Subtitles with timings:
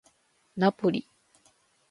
[0.57, 1.07] ナポリ